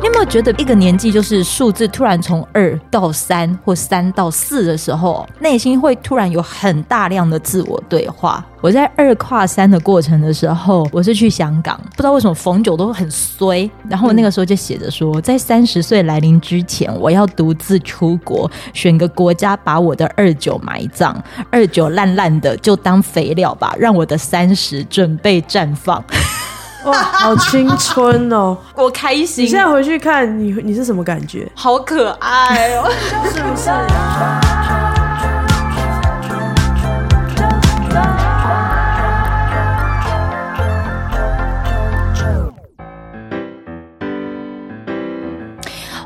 [0.00, 8.44] 你有没有觉得一个年纪就是数字突然从二到三或三到四的时候，内心会突然有很大量的自我对话？
[8.60, 21.20] 我在二跨三的过程的时候，我是去香港，不知道为什么逢九都很衰，然后我那个时候就写着说，在三十岁来临之前，我要独自出国，选个国家把我的二九埋葬，
[21.50, 26.02] 二九烂烂的就当肥料吧，让我的三十准备绽放。
[26.84, 28.56] 哇，好青春哦！
[28.74, 29.44] 我开心。
[29.44, 31.50] 你现在回去看你，你是什么感觉？
[31.54, 32.90] 好可爱哦，
[33.32, 34.77] 是不是？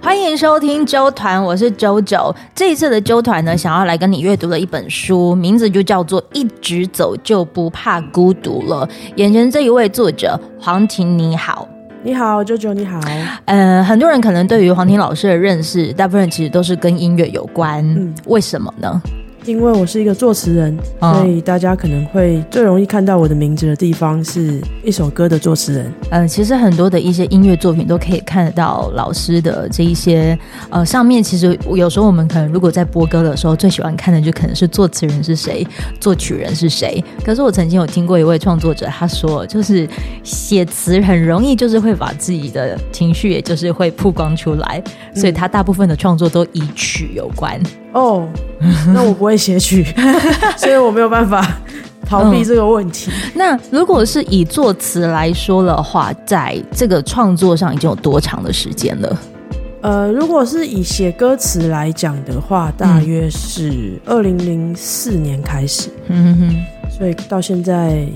[0.05, 2.34] 欢迎收听周团，我是周周。
[2.56, 8.84] 这一次的周团呢，想要来跟你阅读的一本书，名字就叫做《一直走就不怕孤独了》。
[9.15, 11.69] 眼前这一位作者黄婷，你好，
[12.02, 12.98] 你好，舅舅，你好。
[13.45, 17.78] 呃，很多人可能对于黄婷老师的认识，大部分人其实都是跟音乐有关。
[17.97, 19.00] 嗯，为什么呢？
[19.45, 25.87] 因为我是一个作词人，所以大家可能会最容易看到我的名字的地方是一首歌的作词人。
[26.11, 30.39] 嗯、呃，其实很多的一些音乐作品都可以看得到老师的这一些
[30.70, 31.20] 呃上面。
[31.23, 35.67] 其实有时候我们可能如果在播歌的时候，最喜欢看的就可能是作词人是谁，
[35.98, 37.03] 作曲人是谁。
[37.25, 39.89] 可是我曾经有听过一位创作者，他说就是
[40.23, 44.83] 写词很容易，就是会把自己的情绪，也就是会曝光出来，
[45.17, 47.61] 所以他大部分的创作都以曲有关。
[47.93, 48.29] 哦，
[48.95, 49.85] 那我不会写曲，
[50.57, 51.59] 所以我没有办法
[52.07, 53.11] 逃避这个问题。
[53.11, 53.33] 嗯。
[53.35, 59.19] 那如果是以作词来说的话，在这个创作上已经有多长的时间了？
[59.83, 68.07] 呃，如果是以写歌词来讲的话，大约是二零零四年开始，嗯哼哼，所以到现在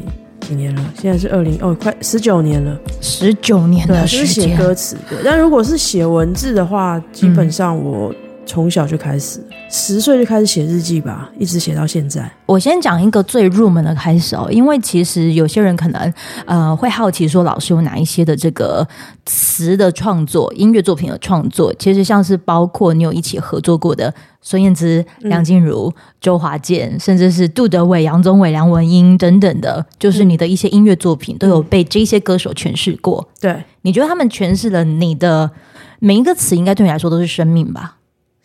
[0.40, 0.82] 几年了？
[1.00, 4.26] 现在是二零哦，快十九年了，十九年的时间。
[4.26, 5.18] 是写歌词，对。
[5.24, 8.14] 但如果是写文字的话，基本上我。
[8.46, 12.30] 从小就开始，十岁就开始写日记吧，一直写到现在。
[12.46, 16.14] 我先讲一个最入门的开始哦，因为其实有些人可能
[16.46, 18.86] 呃会好奇说，老师有哪一些的这个
[19.24, 33.28] 词的创作、音乐作品的创作，其实像是包括你有一起合作过的孙燕姿、梁静茹、嗯、周华健，甚至是杜德伟、杨宗纬、梁文音等等的，就是你的一些音乐作品都有被这些歌手诠释过。
[33.40, 35.50] 对，你觉得他们诠释了你的
[35.98, 37.95] 每一个词，应该对你来说都是生命吧？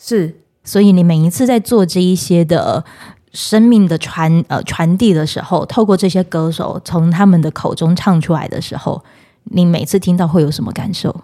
[0.03, 2.83] 是，所以你每一次在做这一些的
[3.33, 9.03] 生命的传呃传递的时候，透过这些歌手从他们的口中唱出来的时候，
[9.43, 11.15] 你每次听到会有什么感受？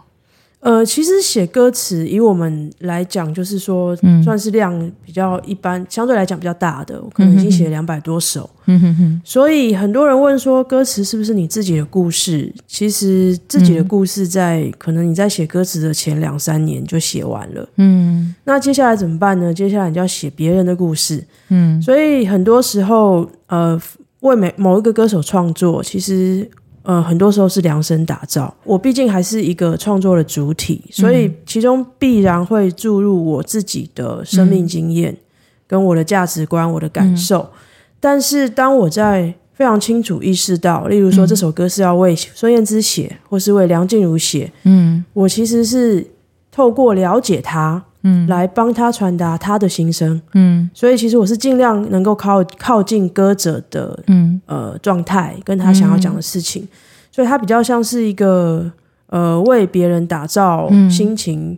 [0.68, 8.50] 呃，其实写歌词以我们来讲，就是说，算是量比较一般，嗯、相对来讲比较大的，我可能已经写了两百多首。
[8.66, 9.22] 嗯哼哼。
[9.24, 12.54] 所以很多人问说，歌词是不是你自己的故事？
[12.68, 17.70] 其实自己的故事在、嗯、可能你在写歌词的前两三年就写完了。
[17.78, 18.36] 嗯。
[18.44, 19.54] 那接下来怎么办呢？
[19.54, 21.24] 接下来你就要写别人的故事。
[21.48, 21.82] 嗯。
[21.82, 23.82] 所以很多时候，呃，
[24.20, 26.46] 为每某一个歌手创作，其实。
[26.88, 28.56] 呃，很多时候是量身打造。
[28.64, 35.14] 我毕竟还是一个创作的主体，所以其中必然会注入我自己的生命经验，
[35.68, 37.40] 跟我的价值观、我的感受。
[37.42, 37.50] 嗯、
[38.00, 46.08] 但是，当我在非常清楚意识到，例如说这首歌是要为孙燕姿写，或是为梁静茹写，嗯，我其实是
[46.50, 47.84] 透过了解他。
[48.08, 50.22] 嗯，来帮他传达他的心声。
[50.34, 54.42] 嗯，所以其实我是尽量能够靠靠近歌者的嗯。
[54.46, 56.70] 呃状态，跟他想要讲的事情，嗯、
[57.12, 58.72] 所以他比较像是一个
[59.08, 61.58] 呃为别人打造心情、嗯、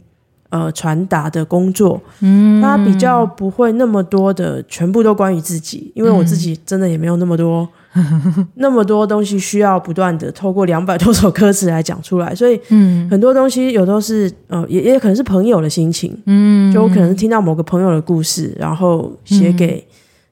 [0.49, 2.01] 呃传达的工作。
[2.19, 7.67] 嗯，他比较不会那么多的全部都关于自己，因为我自己真的也没有那么多。
[8.55, 19.83] 那么多东西需要不断的透过两百多首歌词来讲出来，所以嗯很多东西有都是呃，也也可能是朋友的心情，嗯，就我可能是听到某个朋友的故事，然后写给。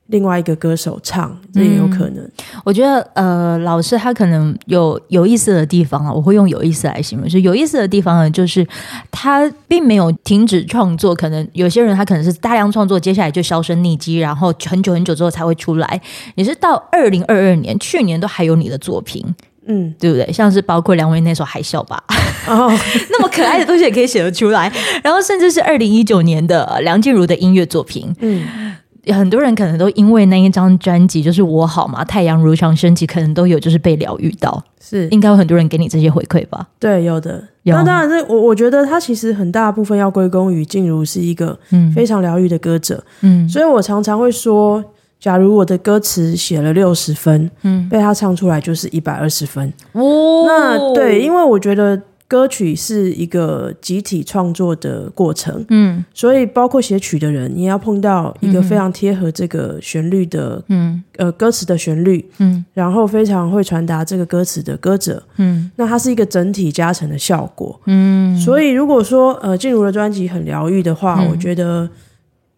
[0.08, 2.18] 另外一个歌手唱，这也有可能。
[2.18, 2.32] 嗯、
[2.64, 7.28] 我觉得，呃，老师他可能有有意思的地方啊，我会用有意思来形容。
[7.28, 8.66] 就有意思的地方呢，就是
[9.12, 11.14] 他并没有停止创作。
[11.14, 16.02] 可能有些人他可能是大量创作，接下来就销声匿迹，然后很久很久之后才会出来。
[16.36, 19.26] 你是到二零二二年，去年都还有你的作品，
[19.66, 20.32] 嗯，对不对？
[20.32, 22.02] 像是包括梁文那首《海啸吧》，
[22.50, 22.72] 哦，
[23.12, 24.72] 那么可爱的东西也可以写得出来。
[25.04, 28.67] 然后甚至是二零一九年的梁静茹的音乐作品，嗯。
[29.14, 32.04] 很多人可能都因为那一张专辑，就是我好嘛？
[32.06, 36.68] 太阳如常升起，可能都有就是被疗愈到，是应该有很多人给你这些回馈吧？
[36.80, 37.44] 对，有的。
[37.64, 41.58] 有那当然是我，我觉得他其实很大部分要归功于静茹是一个
[41.94, 44.84] 非常疗愈的歌者，嗯，所以我常常会说，
[45.20, 52.02] 假如我的歌词写了六十分，嗯，被他唱出来就是一百二十分，哦，那对，因为我觉得。
[52.28, 71.90] 歌曲是一个集体创作的过程，嗯，所以包括写曲的人，你要碰到一个非常贴合这个旋律的，嗯，呃，歌词的旋律，嗯，然后非常会传达这个歌词的歌者，嗯，那它是一个整体加成的效果，嗯，所以如果说呃，静茹的专辑很疗愈的话，嗯，我觉得。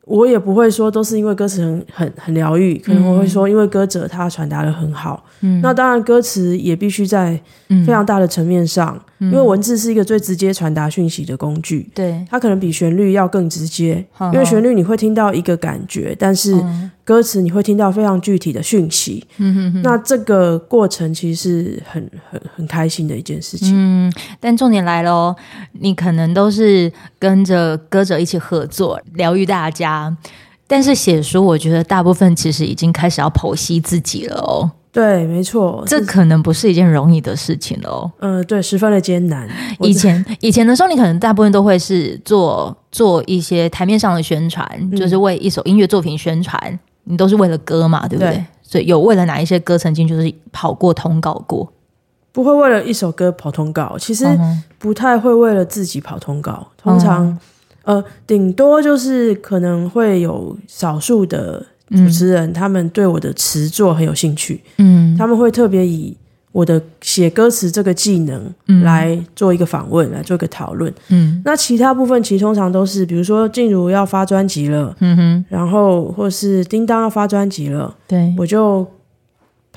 [0.05, 5.23] 我也不会说都是因为歌词很很很疗愈，可能我会说因为歌者他传达的很好。
[5.41, 11.89] 嗯，那当然歌词也必须在非常大的层面上，嗯，因为文字是一个最直接传达讯息的工具。
[11.93, 16.55] 对，它可能比旋律要更直接，因为旋律你会听到一个感觉，但是
[17.03, 19.25] 歌词你会听到非常具体的讯息。
[19.37, 23.73] 嗯哼哼，那这个过程其实是很很很开心的一件事情。
[23.73, 25.35] 嗯，但重点来了，
[25.73, 30.15] 你可能都是跟着歌者一起合作，疗愈大家。
[30.65, 34.71] 但是写书，我觉得大部分其实已经开始要剖析自己了哦。
[34.91, 38.11] 对，没错，这可能不是一件容易的事情哦。
[38.19, 39.47] 嗯、呃，对，十分的艰难。
[39.81, 48.33] 以前 以前的时候，你可能大部分都会是做做一些台面上的宣传，嗯、就是为一首音乐作品宣传，你都是为了歌嘛，对不对？
[48.33, 51.71] 对，所以有为了哪一些歌曾经就是跑过通告过？
[52.31, 54.25] 不会为了一首歌跑通告，其实
[54.77, 57.39] 不太会为了自己跑通告，通常、嗯。
[57.83, 66.15] 呃，顶多就是可能会有少数的主持人，嗯、他们对我的词作很有兴趣，嗯，他们会特别以
[66.51, 68.53] 我的写歌词这个技能
[68.83, 78.87] 来做一个访问，嗯、来做一个讨论，嗯，那其他部分其实通常都是，比如说静茹要发专辑了，嗯哼，然后或是叮当要发专辑了，对，我就。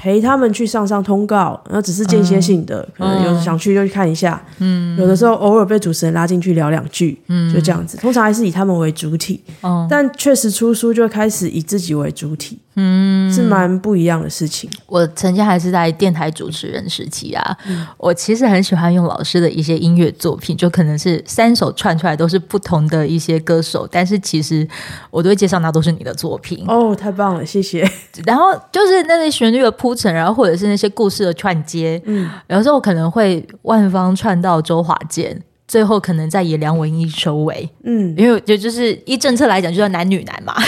[0.03, 4.45] 陪他们去上上通告，然后只是间歇性的，嗯、可能有想去就去看一下。
[4.59, 7.97] 嗯，有的时候偶尔被主持人拉进去聊两句，嗯，就这样子。
[7.99, 12.59] 通常还是以他们为主体，嗯，但确实出书就开始以自己为主体。
[12.75, 14.71] 嗯，是蛮不一样的事情。
[14.87, 24.67] 我曾经还是在电台主持人时期啊，嗯、我其实很喜欢用老师的一些音乐作品，就可能是三首串出来都是不同的一些歌手，但是其实
[25.11, 26.65] 我都会介绍那都是你的作品。
[26.67, 27.87] 哦，太棒了，谢谢。
[28.25, 35.43] 然后就是那些旋律的铺陈，然后或者是那些故事的串接，嗯，有时候我可能会万方串到周华健。
[35.69, 40.55] 最后可能再以梁文音收尾，嗯，因为就就是依政策来讲，就叫男女男嘛。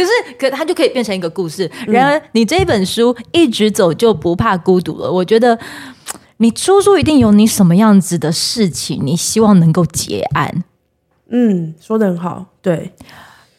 [0.00, 1.70] 可是，可它就可以变成一个故事。
[1.86, 5.10] 然而，你这一本书一直走就不怕孤独了。
[5.10, 5.58] 我觉得
[6.38, 10.64] 你出书一定有你什么样子的事情，你希望能够结案。
[11.28, 12.46] 嗯，说的很好。
[12.62, 12.92] 对，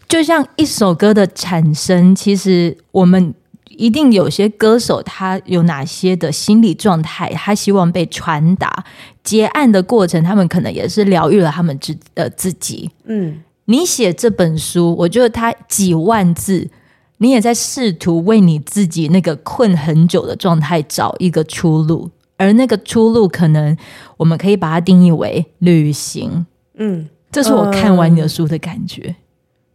[0.08, 3.34] 就像一首歌的产生，其实我们。
[3.78, 8.84] 一定有些歌手，他有哪些的心理状态，他希望被传达。
[9.24, 12.92] 结案的过程，他们可能也是疗愈了他们自呃自己。
[13.06, 16.70] 嗯，你写这本书，我觉得它几万字，
[17.18, 23.78] 你也在试图为你自己那个困很久的状态找一个出路，而那个出路，可能
[24.18, 26.46] 我们可以把它定义为旅行。
[26.78, 29.04] 嗯，这是我看完你的书的感觉。
[29.04, 29.16] 呃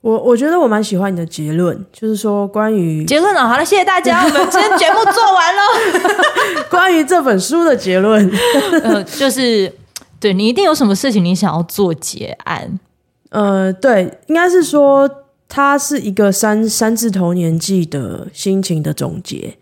[0.03, 3.49] 我我觉得我蛮喜欢你的结论，就是说关于结论了。
[3.49, 6.63] 好了，谢谢大家，我们今天节目做完了。
[6.71, 8.31] 关于这本书的结论，
[8.85, 9.73] 呃，就是
[10.21, 12.79] 对你一定有什么事情你想要做结案。
[13.37, 15.09] 呃，对，应该是说
[15.47, 19.59] 它是一个三三字头年纪的心情的总结。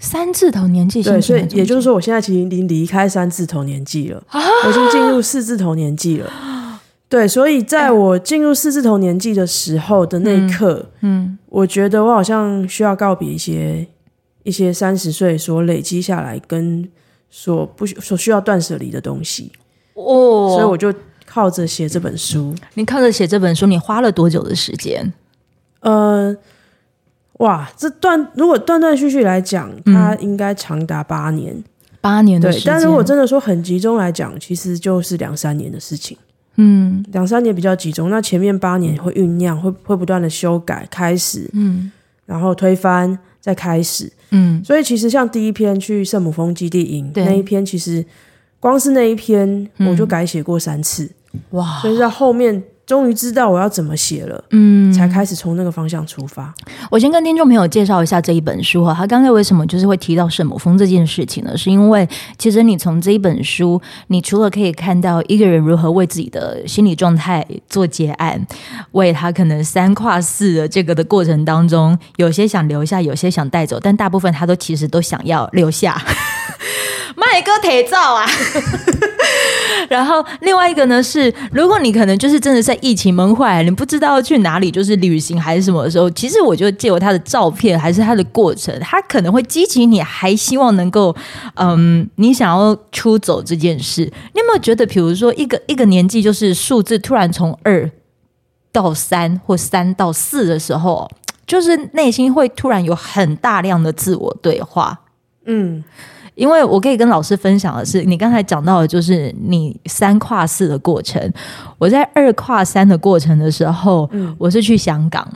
[0.00, 6.32] 三字头年纪，对，所以也就是说，我现在其实已经离开三字头年纪了，啊、我已经进入四字头年纪了。
[7.06, 13.86] 对，所以在我进入四字头年纪的时候的那一刻，嗯，嗯，我觉得我好像需要告别一些
[14.44, 16.88] 一些三十岁所累积下来跟
[17.28, 19.52] 所不所需要断舍离的东西
[19.92, 20.90] 哦，所以我就
[21.34, 22.54] 靠着写这本书。
[22.74, 25.12] 你靠着写这本书，你花了多久的时间？
[25.80, 26.32] 呃，
[27.38, 31.64] 哇，这段如果断断续续来讲，它应该长达八年，
[32.00, 32.66] 八年的时间。
[32.66, 36.16] 对，但如果真的说很集中来讲，其实就是两三年的事情。
[36.54, 41.90] 嗯，两三年比较集中，那前面八年会酝酿，会会不断的修改，开始，嗯，
[42.26, 48.06] 然后推翻，再开始，嗯，所以其实像第一篇去圣母峰基地营那一篇，其实
[48.60, 51.14] 光是那一篇我就改写过三次，嗯、
[51.50, 52.62] 哇，所以在后面。
[52.86, 56.52] 终于知道我要怎么写了，嗯，才开始从那个方向出发。
[56.90, 58.92] 我先跟听众朋友介绍一下这一本书哈。
[58.92, 61.56] 他刚才为什么就是会提到圣母峰这件事情呢？
[61.56, 68.46] 是因为其实你从这一本书，你除了可以看到一个人如何为自己的心理状态做结案，
[68.92, 75.98] 为他可能三跨四的这个的过程当中，有些想留下，有些想带走，但大部分他都其实都想要留下。
[77.16, 78.26] 麦哥铁照啊！
[79.88, 91.14] 然后另外一个呢是，如果你可能就是真的在疫情闷坏，你不知道去哪里就是旅行还是什么的时候，其实我就借由他的照片还是他的过程，他可能会激起你还希望能够，
[91.54, 94.02] 嗯，你想要出走这件事。
[94.32, 97.90] 你有没有觉得，比如说一个一个年纪，就是数字突然从二
[98.72, 101.10] 到三或三到四的时候，
[101.46, 105.00] 就是内心会突然有很大量的自我对话？
[105.46, 105.84] 嗯。
[106.34, 111.32] 因为我可以跟老师分享的是，你刚才讲到的就是你三跨四的过程。
[111.78, 115.26] 我在二跨三的过程的时候，嗯，我是去香港，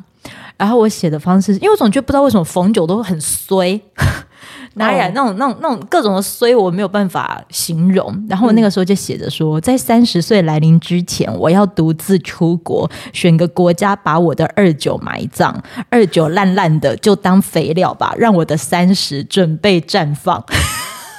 [0.57, 3.81] 然后我写的方式，因为我总觉得不知道为什么逢九都很衰，
[4.79, 8.27] 哪里来那种那种那种各种的衰，我没有办法形容。
[8.29, 15.55] 然后我那个时候就写着说，在三十岁来临之前，我要独自出国，选个国家把我的二九埋葬，
[15.91, 20.43] 二九烂烂的就当肥料吧，让我的三十准备绽放。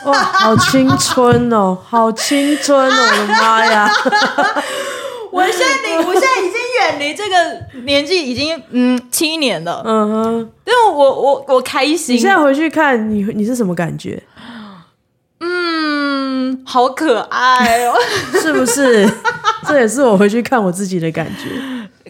[0.05, 2.95] 哇，好青春哦，好青春哦！
[2.95, 3.91] 我的妈呀！
[5.31, 9.81] 我现在离， 我现在已经远离这个年纪已经嗯七年了。
[9.85, 12.15] 嗯哼，但我我我开心。
[12.15, 14.21] 你现在回去看你，你是什么感觉？
[15.39, 17.93] 嗯，好可爱哦，
[18.41, 19.09] 是不是？
[19.67, 21.49] 这也是我回去看我自己的感觉。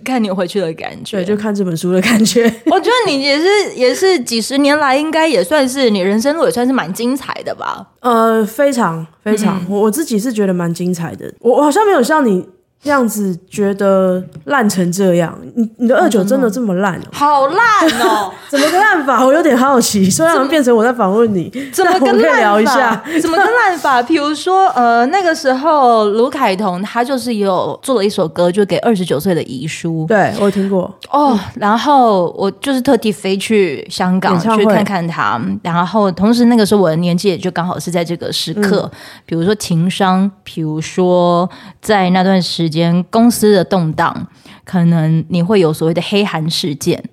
[0.05, 2.43] 看你回去的感觉，对，就看这本书的感觉。
[2.67, 7.85] 我觉得你也是，也是几十年来，应该也算是你人生路也算是蛮精彩的吧？
[7.99, 11.31] 呃，非常非常，我、嗯、我自己是觉得蛮精彩的。
[11.41, 12.47] 我我好像没有像你。
[12.81, 16.98] 这样子觉得烂成这样，你你的二九真的这么烂？
[16.98, 17.03] 喔？
[17.12, 17.59] 好烂
[18.01, 18.31] 哦！
[18.50, 19.25] 怎么个烂法？
[19.25, 23.03] 我有点好奇，虽然变成我在访问你， 怎么跟聊一下？
[23.21, 24.01] 怎么个烂法？
[24.01, 30.05] 比如说，呃，那个时候卢凯彤他就是有做了一首歌，就给二十九岁的遗书。
[30.07, 31.38] 对，我有听过哦。
[31.55, 41.48] 然后我就是特地飞去香港去看看他，然后同时那个时候我的年纪也就刚好是在这个时刻，嗯、比如说情商，比如说
[41.81, 42.68] 在那段时。
[42.69, 44.27] 间公司的动荡，
[44.63, 47.03] 可能你会有所谓的黑函事件。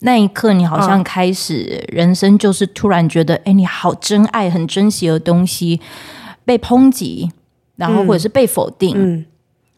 [0.00, 5.80] 那一刻，你好像开始人生，就是突然觉得，哎、嗯，你好珍爱、很珍惜的东西
[6.44, 7.30] 被抨击，
[7.76, 9.24] 然后或者是被否定，嗯、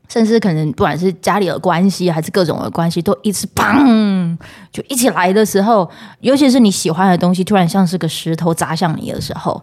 [0.09, 4.37] 甚至可能不管是家里的关系还是各种的关系，都一次砰
[4.73, 5.89] 就一起来的时候，
[6.23, 9.63] 尤其是你喜欢的东西突然像是个石头砸向你的时候，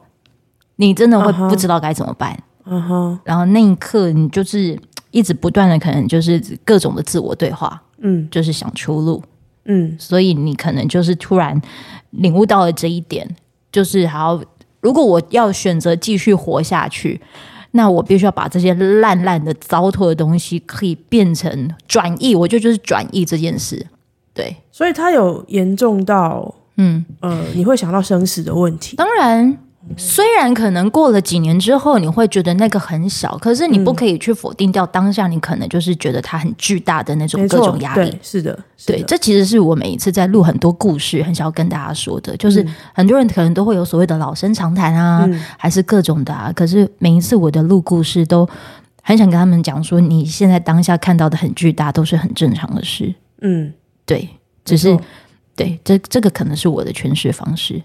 [0.77, 2.39] 你真的会不知道该怎么办。
[2.65, 4.80] 嗯哼，然后那一刻，你就是。
[5.13, 9.24] 一直不断的，可能就是各种的自我对话，嗯，就是想出路，
[9.65, 11.62] 嗯，所以你可能就是突然
[12.10, 13.25] 领悟到了这一点，
[13.72, 14.41] 就是好，
[14.82, 17.22] 如果我要选择继续活下去，
[17.72, 23.86] 那我必须要把这些烂烂的、糟透的东西可以变成转移，我觉得就是转移这件事，
[24.34, 27.05] 对，所以它有严重到，嗯。
[27.20, 29.58] 呃，你会想到生死的问题，当然。
[29.98, 38.10] 虽然可能过了几年之后，你会觉得那个很小，可是你不可以去否定掉当下，你可能就是觉得它很巨大的那种各种压力。
[38.10, 46.50] 对，是的，是的，对，这其实是我每一次在录很多故事，很想要跟大家说的，就是很多人可能都会有所谓的老生常谈啊，嗯、还是各种的啊。
[46.56, 48.48] 可是每一次我的录故事，都
[49.02, 53.13] 很想跟他们讲说，你现在当下看到的很巨大，都是很正常的事。
[53.42, 53.74] 嗯，
[54.06, 54.30] 对，
[54.63, 54.98] 只是
[55.58, 57.84] 对，这这个可能是我的诠释方式。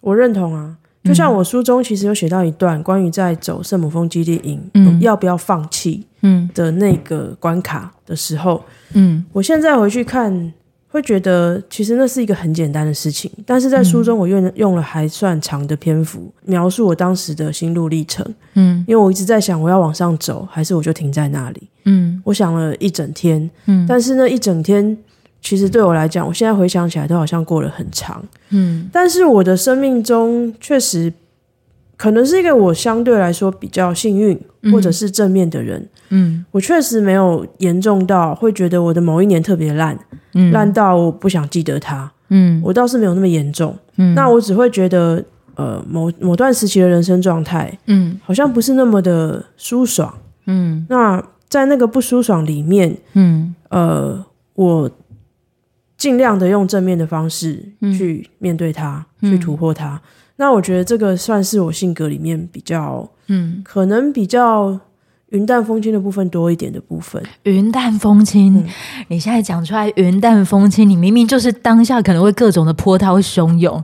[0.00, 0.78] 我认同啊。
[1.04, 6.48] 就像我书中其实有写到一段关于在走圣母峰基地营，嗯，要不要放弃，嗯。
[6.54, 10.52] 的那个关卡的时候，嗯，我现在回去看
[10.88, 24.96] 会觉得其实那是一个很简单的事情，但是在书中我用用了还算长的篇幅描述我当时的心路历程，嗯，因为我一直在想我要往上走还是我就停在那里，嗯，我想了一整天，嗯，但是那一整天。
[25.44, 31.12] 其实对我来讲，我现在回想起来都好像过了很长，嗯，但是我的生命中确实
[31.98, 34.40] 可能是一个我相对来说比较幸运
[34.72, 39.96] 或者是正面的人，嗯，我确实没有严重到会觉得我的某一年特别烂，
[40.32, 45.22] 嗯，烂到我不想记得它，嗯，我倒是没有那么严重，嗯，那我只会觉得，
[45.56, 50.12] 呃，某某段时期的人生状态，嗯，好像不是那么的舒爽，
[50.46, 54.24] 嗯，那在那个不舒爽里面，嗯，呃，
[54.54, 54.90] 我。
[56.04, 57.58] 尽量的用正面的方式
[57.96, 59.98] 去面对它，嗯、去突破它。
[60.36, 64.78] 那我觉得这个算是我性格里面比较，嗯，可能比较
[65.30, 67.22] 云淡风轻的部分多一点的部分。
[67.44, 68.66] 云淡风轻，嗯、
[69.08, 73.82] 你现在讲出来云淡风轻，你明明就是当下可能会各种的波涛汹涌。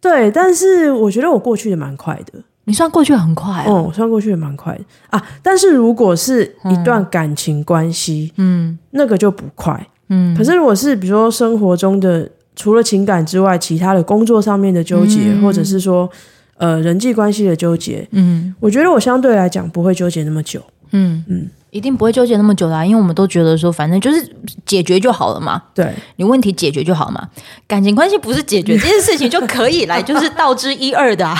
[0.00, 2.42] 对，但是我觉得我过去的蛮快的。
[2.64, 5.24] 你算过去很快，啊，哦，我算过去也蛮快的啊。
[5.40, 9.86] 但是如果是一段感情关系，嗯，那个就不快。
[10.08, 16.08] 嗯，可是如果是比如说生活中的除了情感之外，其他的工作上面的纠结，嗯、或者是说
[16.56, 24.30] 呃人际关系的纠结，嗯，我觉得我相对来讲不会纠结那么久，嗯嗯，一定不会纠结那么久啦啊，因为我们都觉得说，反正就是
[24.64, 25.60] 解决就好了嘛。
[25.74, 27.28] 对，你问题解决就好嘛。
[27.66, 31.36] 感情关系不是解决这件事情就可以来， 就是道之一二的啊。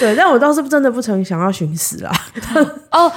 [0.00, 2.12] 对，但我倒是真的不曾想要寻死啊。
[2.90, 3.12] 哦，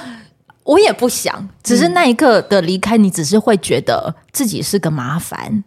[0.65, 5.63] 我也不想，只是那一刻的离开，你只是会觉得自己是个麻烦，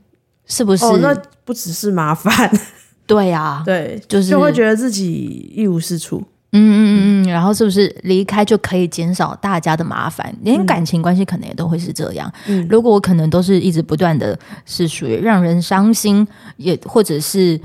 [0.47, 0.85] 是不是？
[0.85, 1.14] 哦，那
[1.45, 2.50] 不只是麻烦。
[3.07, 6.23] 对啊， 对，就是就会觉得自己一无是处。
[6.52, 6.81] 嗯嗯
[7.23, 10.35] 嗯嗯，然后是不是离开就可以减少大家的麻烦？
[10.43, 12.31] 连感情关系可能也都会是这样。
[12.47, 16.26] 嗯，如果我可能都是一直不断的，是属于让人伤心，
[16.57, 17.61] 也或者是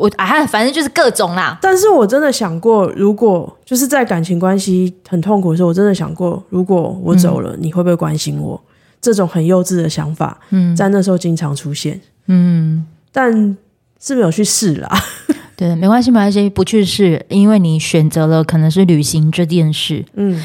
[0.00, 1.58] 我啊，反正就是各种啦。
[1.60, 8.60] 但是我真的想过，如果就是在感情关系很痛苦的时候，我真的想过，如果我走了，嗯，你会不会关心我？
[9.00, 12.00] 这种很幼稚的想法，嗯，在那时候经常出现。
[12.26, 13.56] 嗯，但
[13.98, 14.88] 是没有去试啦。
[15.56, 20.04] 对，没关系，没关系，不去试，因为你选择了可能是旅行这件事。
[20.14, 20.42] 嗯，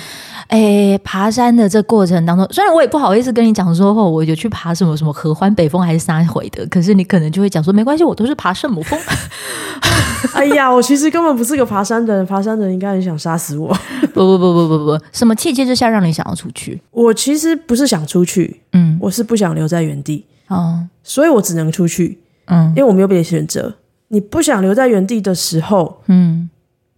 [0.47, 8.99] 哎，爬山的这过程当中，虽然我也不好意思跟你讲说，哦，我有去爬什么什么合欢北峰还是三回的，可是你可能就会讲说，没关系，我都是爬圣母峰。
[10.33, 13.75] 哎呀，我其实根本不是个爬山的人，爬山的人应该很想杀死我。
[14.13, 16.81] 不不不不不不，什么契机之下让你想要出去？
[16.91, 23.73] 我其实不是想出去，嗯，我是不想留在原地，哦，所以我只能出去，嗯，因为我没有别的选择。
[24.07, 26.49] 你不想留在原地的时候，嗯，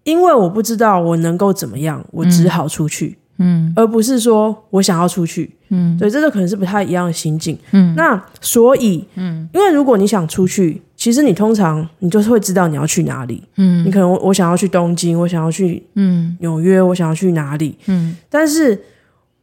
[0.04, 3.27] 因为我不知道我能够怎么样，我只好出去，嗯，
[3.76, 18.82] 而不是说我想要出去，嗯，对，这个可能是不太一样的心境，嗯，那所以，嗯，因为如果你想出去，其实你通常你就是会知道你要去哪里，嗯，你可能我想要去东京，我想要去，嗯，纽约，我想要去哪里，嗯，但是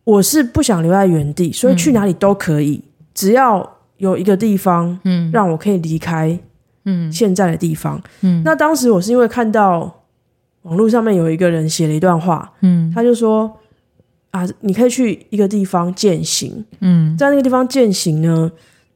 [0.04, 2.82] 我是不想留在原地，所以去哪里都可以，
[3.14, 6.38] 只要有一个地方，嗯，让我可以离开。
[6.86, 9.90] 嗯，现在的地方，嗯，那当时我是因为看到
[10.64, 13.50] 网络上面有一个人写了一段话，嗯，他就说
[14.34, 18.50] 啊，你可以去一个地方践行，嗯，在那个地方践行呢，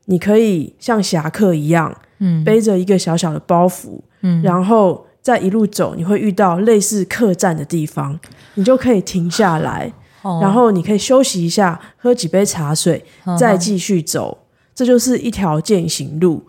[0.07, 8.19] 你可以像侠客一样，嗯，背着一个小小的包袱，嗯，然后再一路走，你会遇到类似客栈的地方，
[8.55, 9.93] 你就可以停下来，
[10.23, 13.05] 哦，然后你可以休息一下，喝几杯茶水，
[13.39, 14.39] 再继续走，哦，
[14.75, 16.43] 这就是一条践行路。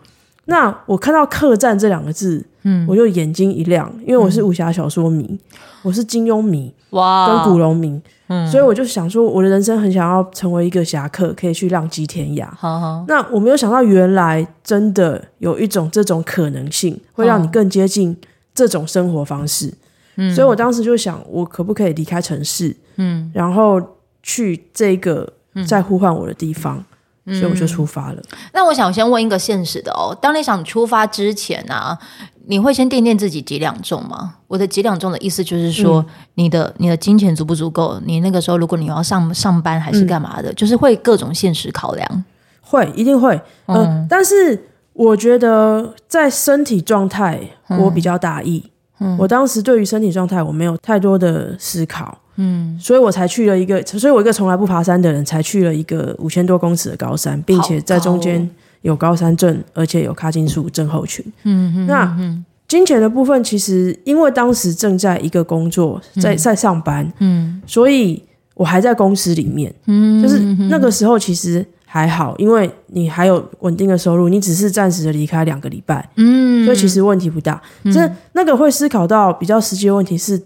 [0.46, 5.38] 那我看到“客栈”这两个字，嗯，我就眼睛一亮，因为我是武侠小说迷，嗯、
[5.82, 12.46] 我是金庸迷，哇，跟古龙迷，嗯，所以我就想说，我的人生很想要成为一个侠客，可以去浪迹天涯。
[12.56, 18.16] 好好，那我没有想到，原来真的有一种这种可能性，会让你更接近
[18.54, 19.74] 这种生活方式。
[20.14, 23.82] 嗯，所以我当时就想，我可不可以离开城市，嗯，然后
[24.22, 25.30] 去这个
[25.66, 26.84] 在呼唤我的地方。
[27.30, 28.22] 所以我就出发了。
[28.32, 31.98] 嗯，那我想先问一个现实的哦，当你想出发之前啊，
[32.46, 34.34] 你会先掂掂自己几两重吗？
[34.46, 38.00] 我的几两重的意思就是说，你的、嗯、你的金钱足不足够？
[38.04, 42.24] 你那个时候如果你要上上班还是干嘛的，嗯、就是会各种现实考量。
[42.60, 43.34] 会，一定会。
[43.66, 48.70] 嗯、呃，但是我觉得在身体状态，我比较大意。
[49.00, 52.18] 嗯，我当时对于身体状态，我没有太多的思考。
[52.36, 58.48] 嗯，所以我才去了一个，所以我一个从来不爬山的人，才去了一个五千多公尺的高山，并且在中间
[58.82, 61.22] 有高山症，而且有髂胫束症候群。
[61.42, 68.22] 嗯嗯，那金钱的部分，其实因为当时正在一个工作，在在上班，嗯，所以
[68.54, 70.38] 我还在公司里面，嗯，就是
[70.70, 77.60] 那个时候其实还好，因为你还有稳定的收入，你只是暂时的离开两个礼拜，嗯，所以其实问题不大。
[77.92, 80.40] 这那个会思考到比较实际的问题是。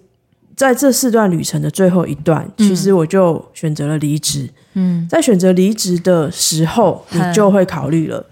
[0.57, 4.49] 在这四段旅程的最后一段，嗯、其实我就选择了离职。
[4.75, 8.25] 嗯，在选择离职的时候，你就会考虑了，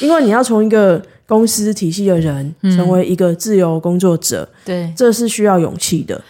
[0.00, 6.20] 因为你要从一个公司体系的人，成为一个自由工作者，对，这是需要勇气的。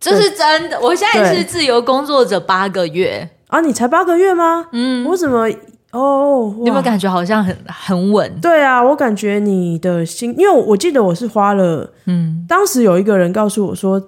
[0.00, 0.78] 这是真的。
[0.80, 4.66] 我现在是自由工作者八个月啊，你才八个月吗？
[4.72, 5.48] 嗯，我怎么
[5.92, 6.54] 哦？
[6.60, 8.40] 你有没有感觉好像很很稳？
[8.40, 14.02] 对啊，我感觉你的心，因为我记得我是花了，嗯，当时有一个人告诉我说。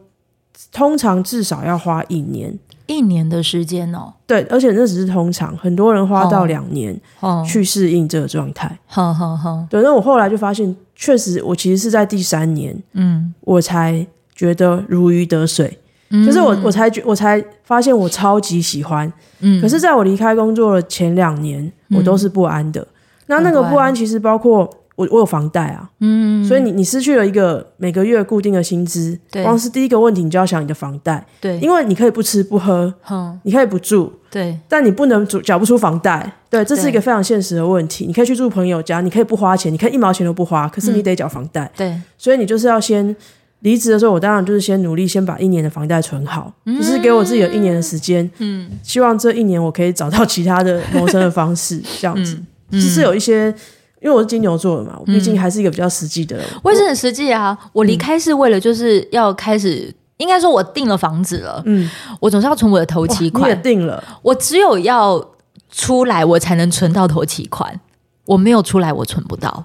[0.72, 2.56] 通常至少要花一年，
[2.86, 4.12] 一年的时间哦。
[4.26, 6.98] 对，而且那只是通常，很多人花到两年
[7.44, 8.78] 去适应这个状态。
[8.86, 9.66] 好好好。
[9.68, 15.78] 对，那我后来就发现，确实，我其实是在第三年，嗯，我才觉得如鱼得水，
[16.10, 19.12] 嗯、就是我我才觉我才发现我超级喜欢。
[19.40, 22.80] 嗯，可是在我离开工作的前两年，我都是不安的。
[22.80, 22.86] 嗯、
[23.26, 24.70] 那那个不安其实包括。
[25.00, 38.04] 我我有房贷啊，嗯，所以你你失去了一个每个月固定的薪资，对，光是第一个问题，你就要想你的房贷，对，因为你可以不吃不喝，嗯，你可以不住，对，但你不能缴不出房贷，对，这是一个非常现实的问题。
[38.04, 43.16] 你可以去住朋友家，你可以不花钱，你可以一毛钱都不花，可是你得缴房贷，对，所以你就是要先
[43.60, 48.30] 离职的时候，我当然就是先努力，先把一年的房贷存好，就、嗯、是给我自己有一年的时间。
[48.36, 52.38] 嗯，希望这一年我可以找到其他的谋生的方式， 这样子。
[52.72, 53.52] 嗯，是有一些，
[54.00, 56.44] 因为我是金牛座的嘛，我毕竟还是一个比较实际的人。
[56.62, 61.62] 我也是很实际啊，我离开是为了就是要开始，嗯、应该说我订了房子了。
[61.66, 63.44] 嗯，我总是要存我的头期款。
[63.44, 65.24] 你也订了，我只有要
[65.70, 67.80] 出来，我才能存到头期款。
[68.26, 69.64] 我没有出来，我存不到。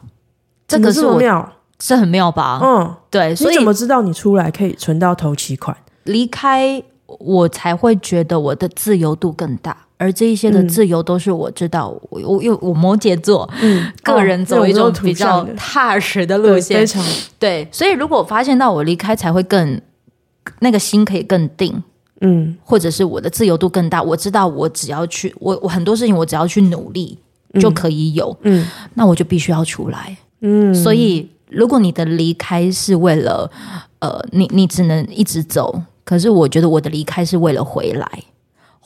[0.68, 1.22] 这个是我。
[1.78, 2.62] 是很妙吧？
[2.64, 5.76] 嗯，对，所以你怎么知道你出来可以存到头期款？
[6.06, 17.04] 离开我才会觉得我的自由度更大，而这一些的自由都是我知道，嗯、我我有我摩羯座，嗯， 个人走一种比较踏实的路线，非常。
[17.40, 17.68] 对。
[17.72, 19.80] 所以如果我发现到我离开才会更
[20.60, 21.84] 那个心可以更定，
[22.22, 27.18] 嗯，或者是我的自由度更大，我知道我只要去我我很多事情我只要去努力
[27.60, 31.30] 就可以有，嗯，那我就必须要出来，嗯，所以。
[31.48, 33.50] 如果你的离开是为了，
[34.00, 35.84] 呃，你你只能一直走。
[36.04, 38.24] 可是我觉得我的离开是为了回来，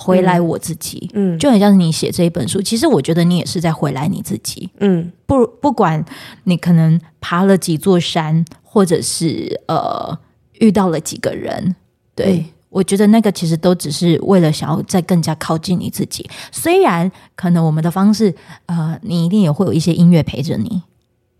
[0.01, 1.09] 回来我自己。
[1.13, 4.69] 嗯，就很像是你写这一本书，其实我觉得你也是在回来你自己。
[4.79, 6.03] 嗯，不不管
[6.45, 10.17] 你可能爬了几座山，或者是呃
[10.59, 11.75] 遇到了几个人，
[12.15, 16.25] 对，嗯，我觉得那个其实都只是为了想要再更加靠近你自己。
[16.51, 18.33] 虽然可能我们的方式，
[18.67, 20.81] 呃，你一定也会有一些音乐陪着你。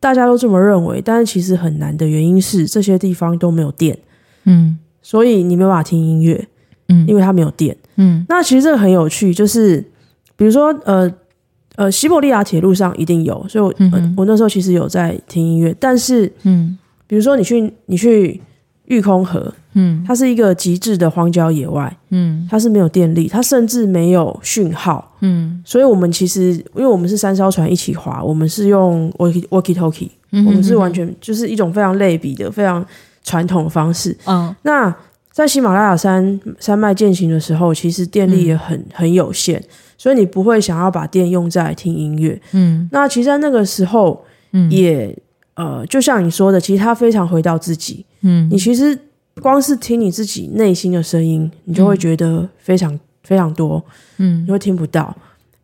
[0.02, 3.98] 大家都这么认为，但是其实很难的原因是这些地方都没有电，
[4.46, 6.48] 嗯，所以你没办法听音乐，
[6.88, 8.26] 嗯，因为它没有电，嗯。
[8.28, 9.78] 那其实这个很有趣，就是
[10.36, 11.12] 比如说，呃
[11.76, 18.42] 呃，西伯利亚铁路上一定有，所以我、嗯呃、我那时候其实有在听音乐，但是，嗯，比如说你去你去
[18.86, 19.54] 玉空河。
[19.74, 32.84] 嗯，它是一个极致的荒郊野外，嗯，它是没有电力，它甚至没有讯号，嗯，所以我们其实因为我们是三艘船一起划，我们是用 walkie walkie talkie，嗯，我们是完全就是一种非常类比的非常
[33.24, 34.94] 传统的方式，嗯，那
[35.32, 39.64] 在喜马拉雅山山脉践行的时候，其实电力也很很有限，
[39.98, 44.26] 所以你不会想要把电用在听音乐，嗯，那其实在那个时候
[44.70, 45.16] 也
[45.56, 48.98] 呃，就像你说的，其实他非常回到自己，嗯，你其实。
[49.42, 53.82] 光是听你自己内心的声音，你就会觉得非常非常多，
[54.18, 55.16] 嗯，你会听不到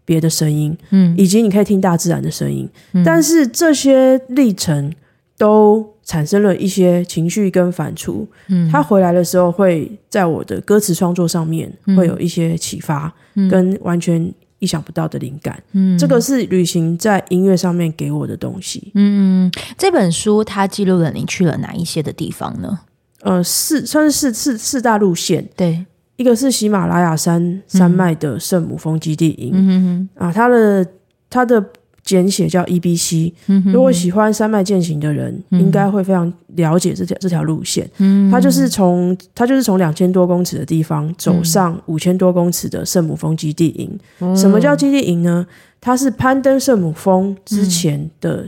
[0.06, 4.94] 别的声音，嗯，以及你可以听大自然的声音，嗯，但是这些历程
[5.38, 22.80] 都产生了一些情绪跟反刍，嗯，他回来的时候会在我的歌词创作上面会有一些启发，嗯，跟完全意想不到的灵感，嗯，这个是旅行在音乐上面给我的东西，嗯，这本书它记录了你去了哪一些的地方呢？
[23.22, 25.84] 呃，四算是四四四大路线，对，
[26.18, 30.10] 一个是喜马拉雅山山脉的圣母峰基地营，嗯。
[30.16, 30.86] 啊，它的
[31.28, 31.60] 它的
[32.06, 45.46] 简写叫 EBC，嗯，如果喜欢山脉健行的人，嗯、应该会非常了解这条这条路线，嗯，它就是从它就是从两千多公尺的地方走上五千多公尺的圣母峰基地营，嗯，什么叫基地营呢？
[45.82, 48.48] 它是攀登圣母峰之前的。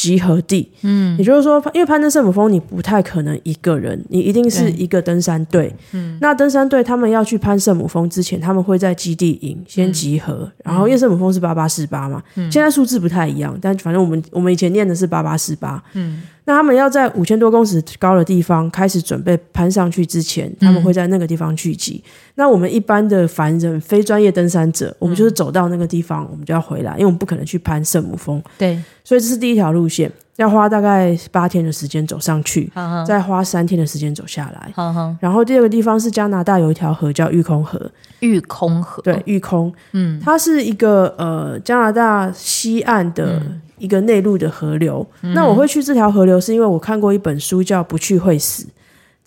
[0.00, 5.70] 嗯集合地，嗯，也就是说，因为攀登圣母峰，你不太可能一个人，你一定是一个登山队。
[5.92, 16.22] 嗯，那登山队他们要去攀圣母峰之前，他们会在基地营先集合，嗯、然后因为圣母峰是八八四八嘛，嗯，现在数字不太一样，但反正我们我们以前念的是八八四八，嗯。
[16.46, 22.02] 那他们要在五千多公尺高的地方开始准备攀上去之前，他们会在那个地方聚集。
[22.02, 28.42] 嗯、那我们一般的凡人、非专业登山者，我们就是走到那个地方，我们就要回来，因为我们不可能去攀圣母峰。
[28.56, 32.72] 对，所以这是第一条路线，要花大概八天的时间走上去，
[33.06, 34.72] 再花三天的时间走下来。
[35.20, 37.78] 然后第二个地方是加拿大有一条河叫玉空河，
[38.20, 39.02] 玉空河。
[39.02, 43.38] 对玉空，嗯，它是一个呃加拿大西岸的。
[43.40, 43.60] 嗯。
[43.80, 48.64] 一个内陆的河流，嗯，那我会去这条河流，是因为我看过一本书叫《不去会死》，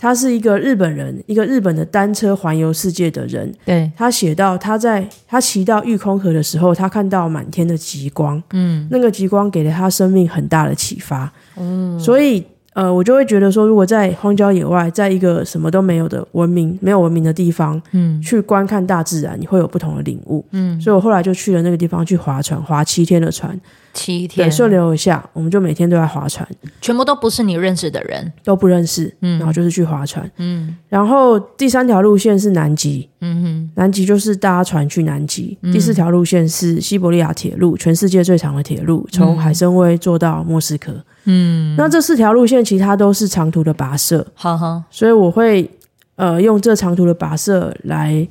[0.04, 3.50] 他是一个日本人，一个日本的单车环游世界的人。
[3.64, 11.32] 对，他写到他在他骑到御空河的时候，他看到满天的极光，嗯，那个极光给了他生命很大的启发。
[11.56, 12.44] 嗯，所以。
[12.76, 23.56] 呃，我就会觉得说，如果在荒郊野外，在一个什么都没有的文明、没有文明的地方，嗯，去观看大自然，你会有不同的领悟，嗯，所以我后来就去了那个地方去划船，划七天的船，
[23.94, 26.48] 七天，对，顺流而下，我们就每天都在划船，
[26.82, 40.92] 全部都不是你认识的人，都不认识，嗯，然后就是去划船，嗯，然后第三条路线是南极，嗯哼，南极就是搭船去南极，嗯，第四条路线是西伯利亚铁路，全世界最长的铁路，从海参崴坐到莫斯科。
[41.26, 45.70] 嗯，那这四条路线其他都是长途的跋涉，好好，所以我会
[46.16, 48.28] 呃用这长途的跋涉来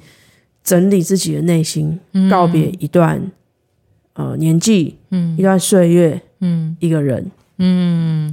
[0.62, 3.20] 整理自己的内心，嗯、告别一段
[4.14, 8.32] 呃年纪，嗯，一段岁月，嗯，一个人，嗯，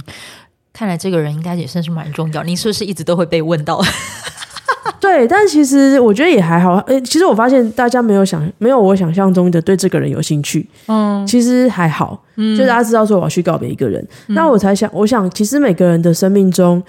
[0.72, 2.42] 看来这个人应该也算是蛮重要。
[2.42, 3.80] 你是不是一直都会被问到？
[5.00, 6.76] 对，但其实我觉得也还好。
[6.86, 10.68] 诶，其实我发现大家没有想，没有我想象中的对这个人有兴趣。
[10.86, 12.22] 嗯，其实还好。
[12.36, 16.82] 嗯，就大家知道说我要去告别一个人，嗯，那我才想，我想其实每个人的生命中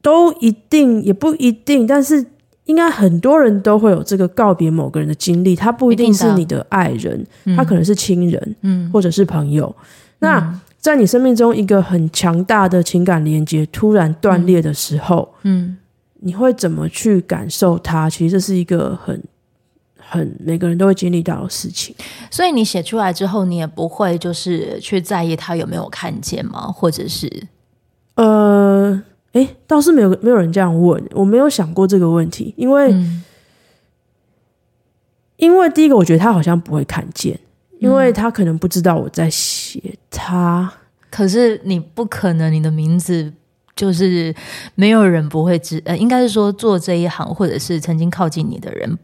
[0.00, 2.24] 都一定也不一定，但是
[2.64, 5.56] 应该很多人都会有这个告别某个人的经历。
[5.56, 9.74] 他不一定是你的爱人，他可能是亲人，嗯，或者是朋友。
[10.18, 15.68] 那在你生命中一个很强大的情感连接突然断裂的时候，嗯。
[15.68, 15.78] 嗯
[16.26, 18.08] 你会怎么去感受它？
[18.08, 19.22] 其实这是一个很、
[19.98, 21.94] 很每个人都会经历到的事情。
[22.30, 26.72] 所以你写出来之后，你也不会就是去在意他有没有看见吗？
[26.72, 27.30] 或者是，
[28.14, 29.02] 呃，
[29.34, 33.22] 诶，倒是没有没有人这样问，我没有想过这个问题，因为、嗯、
[35.36, 37.38] 因为第一个，我觉得他好像不会看见，
[37.78, 40.72] 因为他可能不知道我在写他。
[41.10, 43.32] 可是你不可能，你的名字。
[43.76, 44.32] 就是
[44.76, 48.96] 没有人不会知，呃，应该是说做这一行或者是曾经靠近你的人，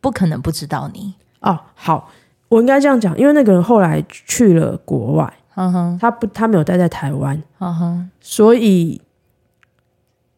[0.00, 1.56] 不可能不知道你哦。
[1.76, 2.10] 好，
[2.48, 9.00] 我应该这样讲，因为那个人后来去了国外，嗯哼，他不，他没有待在台湾，嗯哼，所以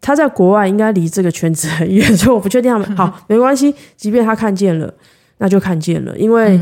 [0.01, 2.97] 他在国外应该离这个圈子很远，所以我不确定他们。
[2.97, 4.93] 好， 没关系，即便他看见了，
[5.39, 6.59] 那就看见了，因为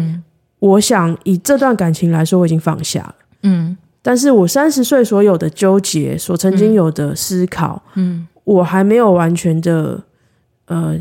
[0.59, 3.77] 我想以这段感情来说，我已经放下了，嗯。
[4.03, 10.01] 但是我三十岁所有的纠结，所曾经有的思考，嗯，我还没有完全的
[10.66, 10.96] 呃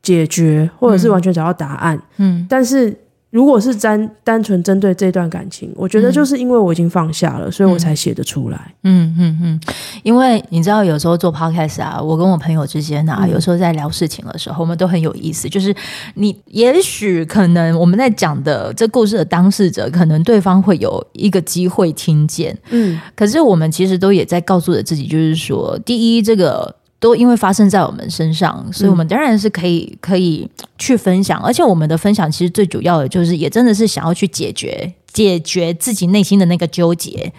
[0.00, 2.96] 解决，或者是完全找到答案，嗯，但是。
[3.30, 8.74] 如果是单单纯针对这段感情，我觉得就是因为我已经放下了，嗯、所以我才写得出来。
[8.84, 9.60] 嗯嗯嗯，
[10.02, 15.46] 因为你知道，有时候做 podcast 啊，我跟我朋友之间啊，嗯、有时候在聊事情的时候，我们都很有意思。
[15.46, 15.74] 就是
[16.14, 22.56] 你也许可能我们在讲的这故事的当事者，可能对方会有一个机会听见。
[22.70, 26.77] 嗯，可是我们其实都也在告诉着自己，就是说，第一，这个。
[27.00, 37.32] 都因为发生在我们身上，所以我们当然是可以可以去分享，而且我们的分享其实最主要的就是，也真的是想要去解决解决自己内心的那个纠结。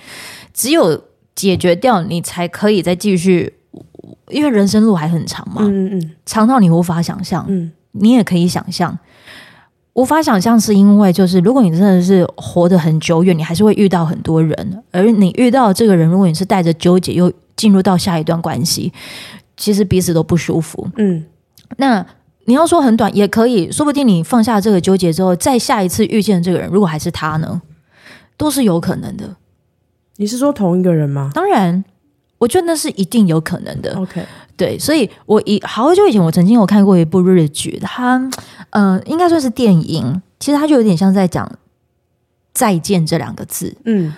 [0.53, 1.03] 只有
[1.35, 3.53] 解决掉，你才可以再继续，
[4.29, 8.97] 因为人生路还很长嘛，嗯嗯，长到你无法想象，嗯，你也可以想象，
[9.93, 18.91] 无法想象是因为就是，如果你真的是活得很久远，你还是会遇到很多人，而你遇到这个人，如果你是带着纠结又进入到下一段关系。
[19.59, 21.25] 其实彼此都不舒服，嗯，
[21.75, 22.03] 那
[22.45, 27.61] 你要说很短也可以，说不定你放下这个纠结之后，再下一次遇见这个人，如果还是他呢，
[28.37, 29.35] 都是有可能的。
[30.15, 31.29] 你是说同一个人吗？
[31.33, 31.83] 当然，
[32.37, 33.93] 我觉得那是一定有可能的。
[33.97, 38.15] OK，对，所以我以好久以前我曾经有看过一部日剧，它
[38.69, 41.51] 嗯、呃，应该算是电影，其实它就有点像在讲
[42.53, 44.13] 再见这两个字，嗯。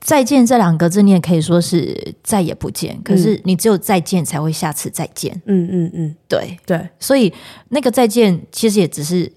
[0.00, 2.96] 再见这两个字，你也可以说是再也不见。
[3.02, 5.32] 可是你只有再见才会下次再见。
[5.46, 6.88] 嗯嗯嗯，对对。
[7.00, 7.32] 所以
[7.70, 9.32] 那个再见，其实也只是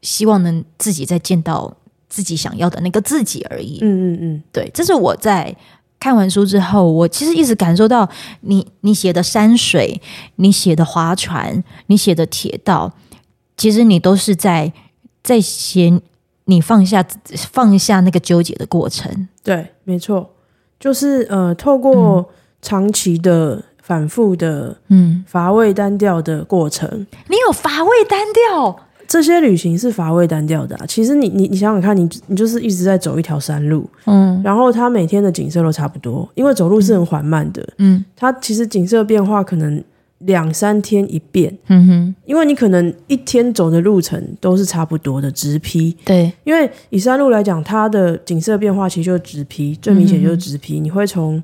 [0.00, 1.76] 希望能自己再见到
[2.08, 3.80] 自己想要的那个自己而已。
[3.82, 4.70] 嗯嗯嗯，对。
[4.72, 5.54] 这是我在
[6.00, 8.08] 看完书之后，我其实一直感受到
[8.40, 10.00] 你你写的山水，
[10.36, 12.94] 你写的划船，你写的铁道，
[13.58, 14.72] 其实你都是在
[15.22, 16.00] 在写。
[16.46, 17.04] 你放下
[17.50, 20.28] 放下那个纠结的过程，对，没错，
[20.78, 22.28] 就是呃，透过
[22.60, 27.06] 长期的、反复的、嗯，乏味单调的过程。
[27.28, 28.76] 你有乏味单调？
[29.06, 30.84] 这些旅行是乏味单调的啊。
[30.86, 39.82] 其实你你你想想看，你你就是一直在走一条山路，嗯，然后它每天的景色都差不多，因为走路是很缓慢的，嗯，它其实景色变化可能。
[40.26, 50.80] 两三天一遍，嗯哼，因为你可能一天走的路程都是差不多的直批，对，因为以山路来讲，它的景色变化其实就是直批，最明显就是直批。
[50.80, 51.42] 嗯、你会从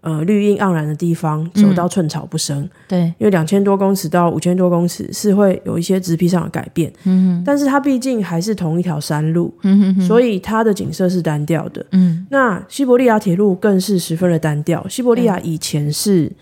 [0.00, 14.88] 呃绿荫盎然的地方走到寸草不生，对、嗯，因为两千多公尺到五千多公尺是会有一些直批上的改变，嗯哼，但是它毕竟还是同一条山路，嗯哼，所以它的景色是单调的，嗯，那西伯利亚铁路更是十分的单调。
[14.88, 16.32] 西伯利亚以前是。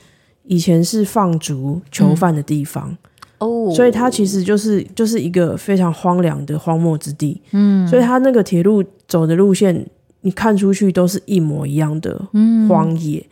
[0.50, 2.96] 以前是放逐囚犯的地方，
[3.38, 9.86] 哦、嗯，所以它其实就是就是一个非常荒凉的荒漠之地，嗯，所以它那个铁路走的路线，
[10.22, 12.20] 你看出去都是一模一样的
[12.68, 13.30] 荒野，嗯、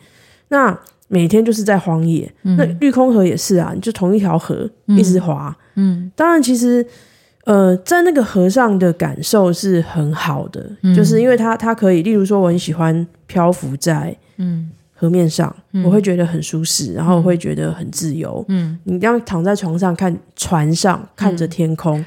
[0.51, 6.13] 那每天就是在荒野，嗯、那绿空河也是啊，就同一条河一直滑，嗯，嗯。
[6.15, 6.87] 当然其实
[7.47, 14.71] 呃，在那个河上的感受是很好的，嗯、就是因为它它可以，例如说我很喜欢漂浮在，嗯。
[15.01, 18.45] 河面上，我会觉得很舒适，嗯、然后我会觉得很自由。
[18.49, 22.07] 嗯，你这样躺在床上看船上，看着天空，嗯、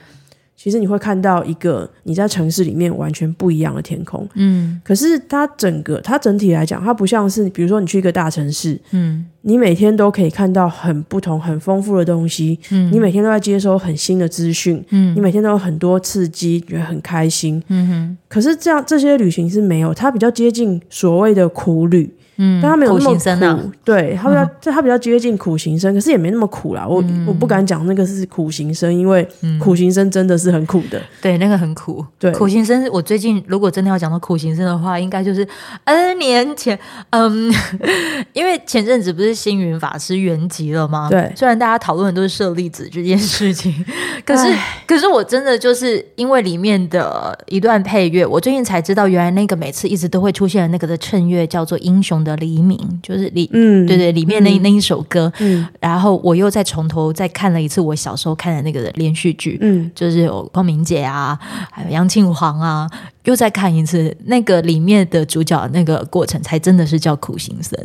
[0.57, 4.27] 其实你会看到一个你在城市里面完全不一样的天空。
[4.33, 18.17] 嗯，可是它整个它整体来讲，它不像是比如说你去一个大城市，嗯，你每天都可以看到很不同、很丰富的东西，嗯，你每天都在接收很新的资讯，嗯，你每天都有很多刺激，觉得很开心，嗯哼。
[18.27, 22.13] 可是这样这些旅行是没有，它比较接近所谓的苦旅。
[22.37, 26.87] 嗯，但他没有那么苦，对他比较，嗯、他比较接近苦行僧，可是也没那么苦啦。
[26.87, 29.27] 我、嗯、我不敢讲那个是苦行僧，因为
[29.59, 30.97] 苦行僧真的是很苦的。
[30.97, 32.03] 嗯、对，那个很苦。
[32.17, 35.47] 对，苦行僧，我最近如果真的要讲到苦行僧的话，应该就是
[35.83, 36.77] N 年前，
[37.11, 37.53] 嗯，
[38.33, 41.07] 因为前阵子不是星云法师圆寂了吗？
[41.09, 43.73] 对，虽然大家讨论的都是舍利子这件事情，
[44.25, 44.53] 可是
[44.87, 61.37] 可是我真的就是因为里面的一段配乐，我最近才知道，原来那个每次一直都会出现的那个的衬乐叫做英雄的黎明，就是里，嗯，对对，里面那、嗯、那一首歌，嗯，然后我又再从头再看了一次我小时候看的那个连续剧，嗯，就是有光明姐啊，
[61.71, 62.89] 还有杨庆煌啊，
[63.25, 67.77] 又再看一次那个里面的主角那个过程，才真的是叫苦行僧。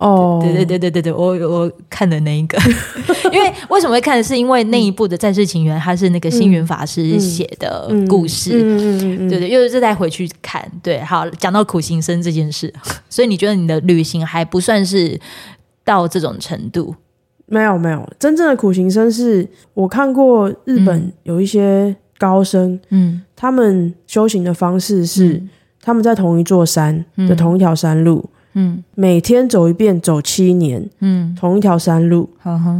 [0.00, 2.58] 哦，对对对对对对，我我看的那一个，
[3.30, 12.72] 因为为什么会看的是因为那一部的《战世情缘》，它是那个星云法师写的故事，嗯嗯嗯，对对，又是再回去看，对，好，讲到苦行僧这件事，
[13.10, 15.20] 所以你觉得你的旅行还不算是
[15.84, 16.94] 到这种程度？
[17.44, 25.42] 没有没有，真正的苦行僧是我看过日本有一些高僧，嗯，他们修行的方式是
[25.82, 28.24] 他们在同一座山的同一条山路。
[28.54, 32.28] 嗯，每天走一遍，走七年，嗯，同一条山路，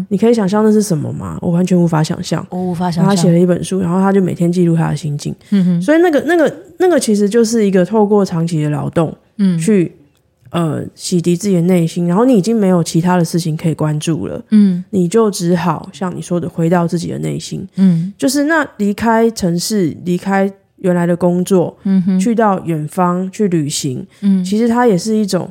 [0.09, 1.38] 你可以想象那是什么吗？
[1.40, 3.14] 我完全无法想象，我无法想象。
[3.14, 9.92] 他写了一本书，然后他就每天记录他的心境，嗯哼，所以那个、那个、那个其实就是一个透过长期的劳动，嗯，去
[10.50, 20.52] 呃洗涤自己的内心，然后你已经没有其他的事情可以关注了，嗯，你就只好像你说的回到自己的内心，嗯，就是那离开城市，离开。
[20.81, 25.51] 原来的工作，嗯哼，去到远方去旅行，嗯，其实它也是一种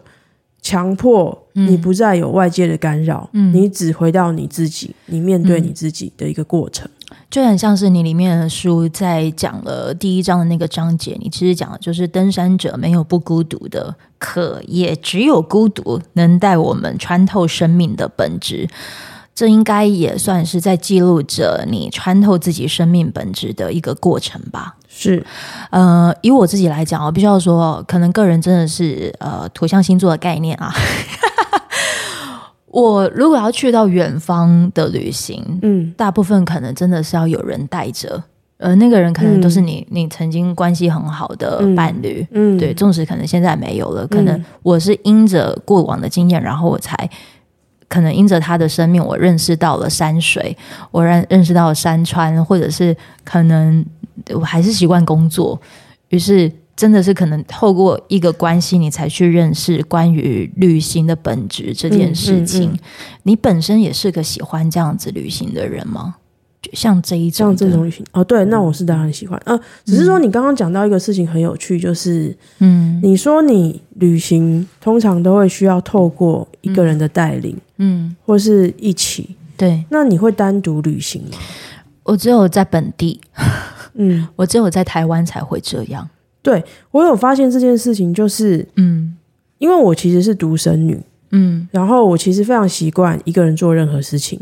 [0.62, 6.90] 强迫你不再有外界的干扰，嗯，你只回到你自己，你面对你自己的一个过程，
[7.30, 18.68] 就很像是你里面的书在讲了第一章的那个章节，你其实讲的就是登山者没有不孤独的，可也只有孤独能带我们穿透生命的本质。
[19.34, 24.76] 这应该也算是在记录着你穿透自己生命本质的一个过程吧。
[25.02, 25.26] 是，
[25.70, 30.74] 呃，以我自己来讲，我必须要说，可能个人真的是呃土象星座的概念啊。
[32.68, 38.22] 我如果要去到远方的旅行，嗯，大部分可能真的是要有人带着，
[38.58, 47.10] 呃那个人可能都是你、嗯、你曾经关系很好的伴侣，嗯，对，纵使可能现在没有了，可能我是因着过往的经验，然后我才。
[47.88, 50.56] 可能因着他的生命，我认识到了山水，
[50.92, 53.84] 我认认识到了山川，或者是可能
[54.34, 55.60] 我还是习惯工作，
[56.10, 62.72] 于是真的是可能透过一个关系，你才去认识关于旅行的本质这件事情。
[62.72, 62.80] 嗯嗯嗯、
[63.24, 66.16] 你本身也是个喜欢这样子旅行的人吗？
[66.62, 69.42] 就像这一种像这种旅行哦，对，那我是当然喜欢。
[69.46, 81.38] 呃，只是说你刚刚讲到一个事情很有趣，就是嗯，你说你旅行通常都会需要透过一个人的带领，嗯，或是一起，对，那你会单独旅行吗？
[82.04, 83.22] 我只有在本地，
[83.94, 86.08] 嗯，我只有在台湾才会这样。
[86.42, 89.16] 对，我有发现这件事情，就是嗯，
[89.58, 91.00] 因为我其实是独生女，
[91.32, 94.40] 嗯，然后我其实非常习惯一个人做任何事情。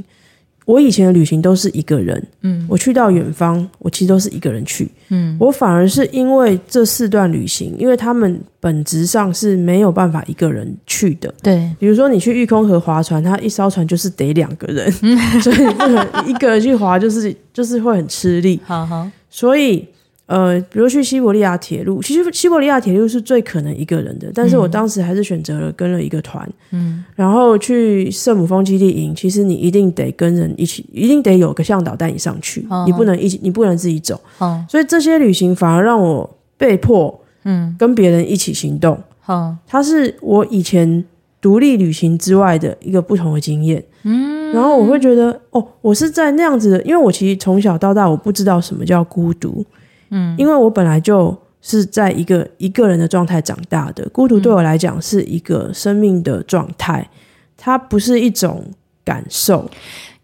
[0.67, 19.87] 我以前的旅行都是一个人，嗯，我去到远方，我其实都是一个人去，嗯，我反而是因为这四段旅行，因为他们本质上是没有办法一个人去的，对，比如说你去玉空河划船，它一艘船就是得两个人，嗯、 所以不能一个人去划，就是就是会很吃力，好好，所以。
[20.27, 41.05] 呃，比如去西伯利亚铁路，其实西伯利亚铁路是最可能一个人的，但是我当时还是选择了跟了一个团，嗯，然后去圣母峰基地营，其实你一定得跟人一起，一定得有个向导带你上去，哦、你不能一起，你不能自己走，哦，所以这些旅行反而让我被迫，嗯，跟别人一起行动，嗯，它是我以前
[41.39, 49.65] 独立旅行之外的一个不同的经验，嗯，然后我会觉得，哦，我是在那样子的，因为我其实从小到大我不知道什么叫孤独。
[50.09, 57.09] 嗯，因为我本来就是在一个一个人的状态长大的，孤独对我来讲是一个生命的状态，
[57.57, 58.71] 它不是一种
[59.03, 59.69] 感受。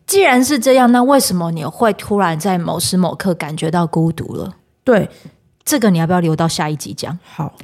[0.05, 4.53] 既然是这样，那为什么你会突然在某时某刻感觉到孤独了？
[4.83, 5.09] 对，
[5.63, 7.17] 这个你要不要留到下一集讲？
[7.23, 7.53] 好，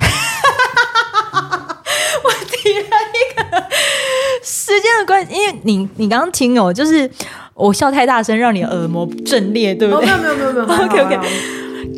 [2.24, 3.44] 我提了一个
[4.44, 7.10] 时间的关系，因为你你刚刚听哦，就是。
[7.60, 10.06] 我笑太大声，让你耳膜震裂，对不对？
[10.06, 10.66] 没有没有没有没有。
[10.86, 11.20] OK OK。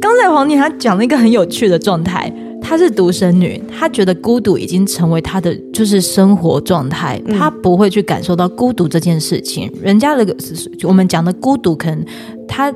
[0.02, 9.72] 刚才黄婷她讲了一个很有趣的状态，她是独生女，她觉得孤独已经成为她的就是生活状态，她不会去感受到孤独这件事情。
[9.82, 10.36] 人家的
[10.84, 12.04] 我们讲的孤独，可能
[12.48, 12.74] 她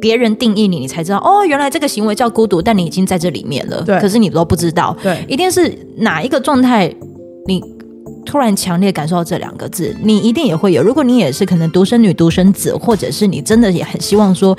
[0.00, 6.94] 别人定义你，你才知道哦，原来这个行为叫孤独，但你已经在这里面了，对，可是你都不知道，对，一定是哪一个状态
[7.46, 7.60] 你。
[8.24, 10.80] 突然强烈感受到这两个字，你一定也会有。
[10.80, 14.56] 如果你也是可能独生女、独生子，或者是你真的也很希望说，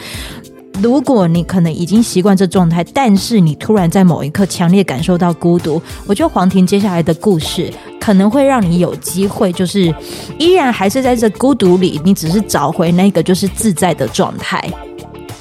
[0.82, 9.94] 如果你可能已经习惯这状态，但是你突然在某一刻强烈感受到孤独，我觉得黄婷接下来的故事可能会让你有机会，就是
[10.38, 14.62] 依然还是在这孤独里，你只是找回那个就是自在的状态。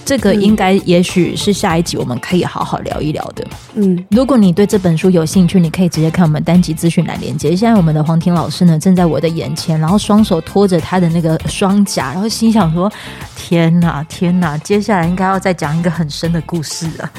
[0.05, 3.47] 这个应该也许是下一集我们可以好好聊一聊的。
[3.75, 7.55] 嗯，如果你对这本书有兴趣，你可以直接看我们单集资讯栏连接。
[7.55, 12.91] 现在我们的黄婷老师呢，正在我的眼前，然后双手托着他的那个双颊，然后心想说
[13.37, 17.11] ：“天哪，天哪，接下来应该要再讲一个很深的故事了。”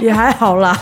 [0.00, 0.72] 也还好啦，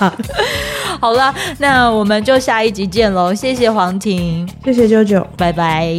[1.00, 3.34] 好了，那我们就下一集见喽。
[3.34, 5.98] 谢谢黄婷，谢谢啾啾，拜拜。